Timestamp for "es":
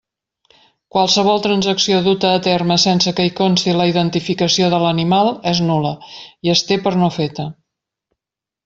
6.57-6.69